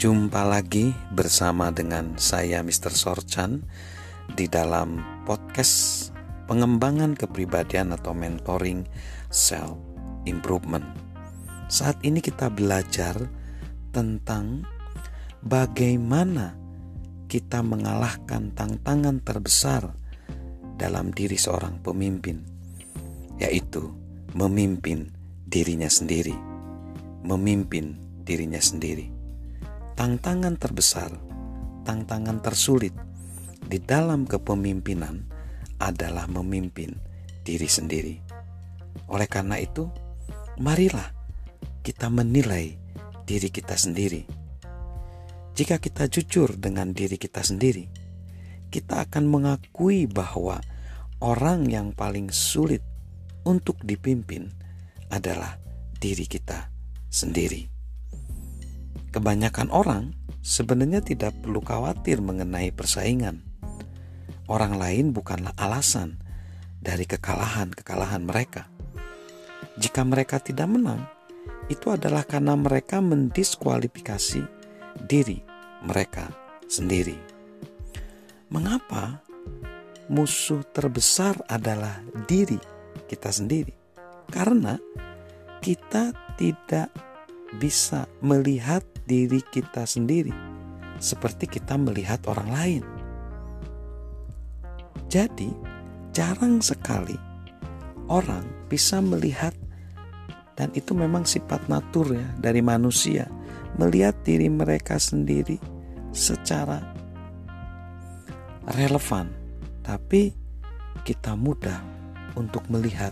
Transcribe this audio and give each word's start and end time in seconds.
Jumpa 0.00 0.48
lagi 0.48 0.96
bersama 1.12 1.68
dengan 1.68 2.16
saya 2.16 2.64
Mr. 2.64 2.88
Sorchan 2.88 3.60
di 4.32 4.48
dalam 4.48 4.96
podcast 5.28 6.08
pengembangan 6.48 7.12
kepribadian 7.12 7.92
atau 7.92 8.16
mentoring 8.16 8.88
self 9.28 9.76
improvement. 10.24 10.88
Saat 11.68 12.00
ini 12.00 12.24
kita 12.24 12.48
belajar 12.48 13.28
tentang 13.92 14.64
bagaimana 15.44 16.56
kita 17.28 17.60
mengalahkan 17.60 18.56
tantangan 18.56 19.20
terbesar 19.20 19.84
dalam 20.80 21.12
diri 21.12 21.36
seorang 21.36 21.76
pemimpin, 21.84 22.40
yaitu 23.36 23.92
memimpin 24.32 25.12
dirinya 25.44 25.92
sendiri, 25.92 26.32
memimpin 27.20 28.00
dirinya 28.24 28.64
sendiri 28.64 29.19
tantangan 29.94 30.56
terbesar, 30.56 31.10
tantangan 31.86 32.42
tersulit 32.42 32.94
di 33.64 33.78
dalam 33.78 34.26
kepemimpinan 34.26 35.26
adalah 35.80 36.28
memimpin 36.28 36.94
diri 37.46 37.68
sendiri. 37.68 38.16
Oleh 39.10 39.28
karena 39.30 39.56
itu, 39.58 39.88
marilah 40.60 41.14
kita 41.80 42.12
menilai 42.12 42.76
diri 43.24 43.48
kita 43.48 43.74
sendiri. 43.78 44.26
Jika 45.56 45.78
kita 45.78 46.08
jujur 46.08 46.56
dengan 46.56 46.92
diri 46.94 47.20
kita 47.20 47.42
sendiri, 47.44 47.86
kita 48.70 49.02
akan 49.08 49.24
mengakui 49.26 50.06
bahwa 50.06 50.62
orang 51.20 51.66
yang 51.68 51.90
paling 51.92 52.30
sulit 52.30 52.80
untuk 53.44 53.80
dipimpin 53.82 54.50
adalah 55.10 55.58
diri 55.98 56.24
kita 56.24 56.70
sendiri. 57.10 57.79
Kebanyakan 59.10 59.74
orang 59.74 60.14
sebenarnya 60.38 61.02
tidak 61.02 61.34
perlu 61.42 61.58
khawatir 61.58 62.22
mengenai 62.22 62.70
persaingan. 62.70 63.42
Orang 64.46 64.78
lain 64.78 65.10
bukanlah 65.10 65.50
alasan 65.58 66.22
dari 66.78 67.10
kekalahan-kekalahan 67.10 68.22
mereka. 68.22 68.70
Jika 69.78 70.06
mereka 70.06 70.38
tidak 70.38 70.70
menang, 70.70 71.10
itu 71.66 71.90
adalah 71.90 72.22
karena 72.22 72.54
mereka 72.54 73.02
mendiskualifikasi 73.02 74.42
diri 75.06 75.42
mereka 75.82 76.30
sendiri. 76.70 77.18
Mengapa 78.50 79.22
musuh 80.10 80.62
terbesar 80.70 81.38
adalah 81.46 81.98
diri 82.30 82.58
kita 83.06 83.30
sendiri? 83.30 83.74
Karena 84.30 84.78
kita 85.58 86.14
tidak 86.38 86.90
bisa 87.58 88.06
melihat 88.22 88.82
diri 89.10 89.42
kita 89.42 89.82
sendiri 89.82 90.30
seperti 91.02 91.50
kita 91.50 91.74
melihat 91.74 92.22
orang 92.30 92.50
lain. 92.54 92.82
Jadi, 95.10 95.50
jarang 96.14 96.62
sekali 96.62 97.18
orang 98.06 98.46
bisa 98.70 99.02
melihat 99.02 99.50
dan 100.54 100.70
itu 100.78 100.94
memang 100.94 101.26
sifat 101.26 101.66
natur 101.66 102.14
ya 102.14 102.28
dari 102.38 102.62
manusia 102.62 103.26
melihat 103.74 104.14
diri 104.22 104.46
mereka 104.46 105.02
sendiri 105.02 105.58
secara 106.14 106.78
relevan. 108.78 109.26
Tapi 109.82 110.30
kita 111.02 111.34
mudah 111.34 111.82
untuk 112.38 112.62
melihat 112.70 113.10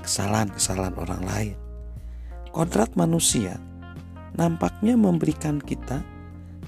kesalahan-kesalahan 0.00 0.96
orang 0.96 1.22
lain. 1.28 1.56
Kodrat 2.54 2.94
manusia 2.96 3.58
nampaknya 4.34 4.98
memberikan 4.98 5.62
kita 5.62 6.02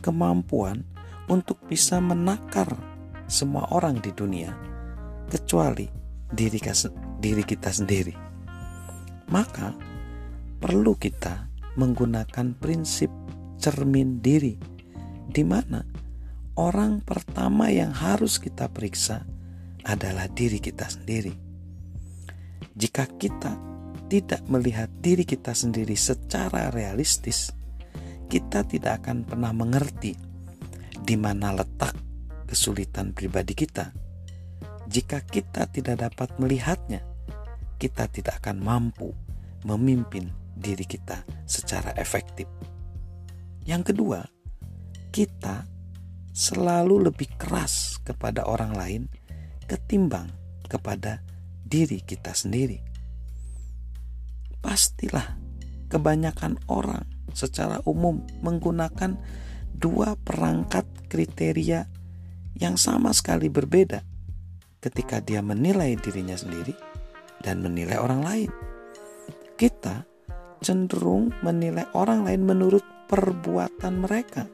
kemampuan 0.03 0.87
untuk 1.27 1.59
bisa 1.67 1.99
menakar 1.99 2.71
semua 3.27 3.67
orang 3.75 3.99
di 3.99 4.15
dunia 4.15 4.55
kecuali 5.27 5.91
diri, 6.31 6.63
diri 7.19 7.43
kita 7.43 7.71
sendiri. 7.75 8.15
Maka 9.35 9.75
perlu 10.63 10.95
kita 10.95 11.51
menggunakan 11.75 12.55
prinsip 12.57 13.11
cermin 13.59 14.23
diri 14.23 14.55
di 15.27 15.43
mana 15.43 15.83
orang 16.57 17.03
pertama 17.03 17.69
yang 17.69 17.91
harus 17.91 18.39
kita 18.39 18.71
periksa 18.71 19.27
adalah 19.83 20.31
diri 20.31 20.63
kita 20.63 20.87
sendiri. 20.87 21.35
Jika 22.77 23.11
kita 23.19 23.59
tidak 24.07 24.47
melihat 24.47 24.87
diri 25.03 25.27
kita 25.27 25.51
sendiri 25.51 25.99
secara 25.99 26.71
realistis, 26.71 27.51
kita 28.27 28.67
tidak 28.67 29.03
akan 29.03 29.23
pernah 29.23 29.55
mengerti 29.55 30.15
di 31.03 31.17
mana 31.19 31.55
letak 31.55 31.95
kesulitan 32.47 33.15
pribadi 33.15 33.55
kita. 33.55 33.91
Jika 34.87 35.23
kita 35.27 35.67
tidak 35.71 36.03
dapat 36.03 36.35
melihatnya, 36.39 37.03
kita 37.79 38.07
tidak 38.07 38.43
akan 38.43 38.63
mampu 38.63 39.11
memimpin 39.67 40.31
diri 40.55 40.87
kita 40.87 41.27
secara 41.47 41.91
efektif. 41.99 42.47
Yang 43.67 43.93
kedua, 43.95 44.23
kita 45.11 45.67
selalu 46.31 47.11
lebih 47.11 47.35
keras 47.35 47.99
kepada 48.07 48.47
orang 48.47 48.77
lain 48.77 49.03
ketimbang 49.67 50.31
kepada 50.71 51.19
diri 51.67 51.99
kita 51.99 52.31
sendiri 52.31 52.97
pastilah 54.67 55.39
kebanyakan 55.87 56.59
orang 56.67 57.07
secara 57.33 57.83
umum 57.89 58.23
menggunakan 58.45 59.19
dua 59.77 60.17
perangkat 60.17 60.87
kriteria 61.11 61.87
yang 62.57 62.81
sama 62.81 63.13
sekali 63.13 63.53
berbeda 63.53 64.01
ketika 64.81 65.21
dia 65.21 65.43
menilai 65.45 65.99
dirinya 65.99 66.39
sendiri 66.39 66.73
dan 67.43 67.61
menilai 67.61 67.99
orang 67.99 68.23
lain. 68.23 68.51
Kita 69.57 70.05
cenderung 70.61 71.33
menilai 71.45 71.89
orang 71.93 72.25
lain 72.25 72.43
menurut 72.45 72.85
perbuatan 73.11 74.05
mereka. 74.05 74.49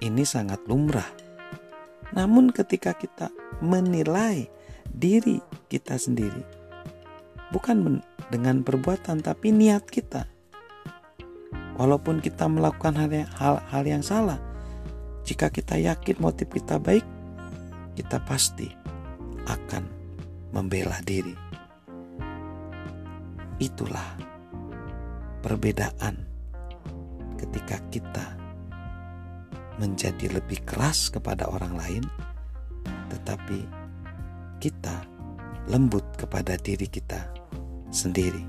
Ini 0.00 0.24
sangat 0.24 0.64
lumrah. 0.64 1.06
Namun 2.16 2.50
ketika 2.50 2.96
kita 2.96 3.28
menilai 3.60 4.48
diri 4.90 5.38
kita 5.68 6.00
sendiri, 6.00 6.42
bukan 7.52 8.02
dengan 8.32 8.64
perbuatan 8.64 9.20
tapi 9.20 9.52
niat 9.52 9.86
kita. 9.86 10.26
Walaupun 11.80 12.20
kita 12.20 12.44
melakukan 12.44 12.92
hal 12.92 13.08
yang, 13.08 13.30
hal, 13.40 13.56
hal 13.72 13.84
yang 13.88 14.04
salah, 14.04 14.36
jika 15.24 15.48
kita 15.48 15.80
yakin 15.80 16.20
motif 16.20 16.52
kita 16.52 16.76
baik, 16.76 17.00
kita 17.96 18.20
pasti 18.28 18.68
akan 19.48 19.88
membela 20.52 21.00
diri. 21.08 21.32
Itulah 23.56 24.04
perbedaan 25.40 26.20
ketika 27.40 27.80
kita 27.88 28.26
menjadi 29.80 30.36
lebih 30.36 30.60
keras 30.68 31.08
kepada 31.08 31.48
orang 31.48 31.80
lain, 31.80 32.04
tetapi 33.08 33.64
kita 34.60 35.00
lembut 35.64 36.04
kepada 36.20 36.60
diri 36.60 36.84
kita 36.84 37.24
sendiri. 37.88 38.44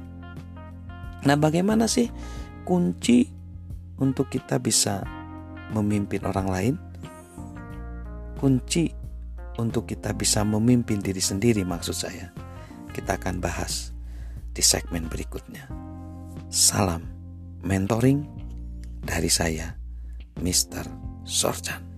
Nah, 1.23 1.39
bagaimana 1.39 1.87
sih 1.87 2.11
kunci 2.63 3.27
untuk 4.01 4.31
kita 4.31 4.57
bisa 4.57 5.03
memimpin 5.75 6.23
orang 6.25 6.47
lain? 6.47 6.75
Kunci 8.39 8.89
untuk 9.59 9.85
kita 9.85 10.15
bisa 10.17 10.41
memimpin 10.41 11.03
diri 11.03 11.21
sendiri 11.21 11.61
maksud 11.61 11.93
saya. 11.93 12.33
Kita 12.91 13.19
akan 13.19 13.43
bahas 13.43 13.93
di 14.51 14.63
segmen 14.63 15.07
berikutnya. 15.07 15.67
Salam 16.51 17.07
mentoring 17.61 18.25
dari 19.05 19.29
saya, 19.31 19.77
Mr. 20.41 20.85
Sorchan. 21.23 21.90